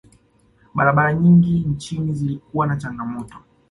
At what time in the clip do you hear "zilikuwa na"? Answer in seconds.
2.13-2.75